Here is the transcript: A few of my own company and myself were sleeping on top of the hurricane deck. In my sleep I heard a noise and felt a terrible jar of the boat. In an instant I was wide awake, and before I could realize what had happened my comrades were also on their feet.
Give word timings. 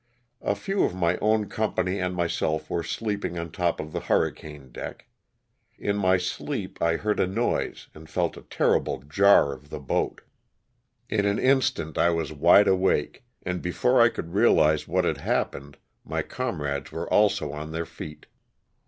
A 0.41 0.55
few 0.55 0.81
of 0.83 0.95
my 0.95 1.17
own 1.19 1.47
company 1.47 1.99
and 1.99 2.15
myself 2.15 2.71
were 2.71 2.81
sleeping 2.81 3.37
on 3.37 3.51
top 3.51 3.79
of 3.79 3.91
the 3.93 3.99
hurricane 3.99 4.71
deck. 4.71 5.05
In 5.77 5.95
my 5.95 6.17
sleep 6.17 6.81
I 6.81 6.97
heard 6.97 7.19
a 7.19 7.27
noise 7.27 7.87
and 7.93 8.09
felt 8.09 8.35
a 8.35 8.41
terrible 8.41 9.03
jar 9.03 9.53
of 9.53 9.69
the 9.69 9.77
boat. 9.79 10.21
In 11.07 11.27
an 11.27 11.37
instant 11.37 11.99
I 11.99 12.09
was 12.09 12.33
wide 12.33 12.67
awake, 12.67 13.25
and 13.43 13.61
before 13.61 14.01
I 14.01 14.09
could 14.09 14.33
realize 14.33 14.87
what 14.87 15.05
had 15.05 15.17
happened 15.17 15.77
my 16.03 16.23
comrades 16.23 16.91
were 16.91 17.07
also 17.13 17.51
on 17.51 17.71
their 17.71 17.85
feet. 17.85 18.25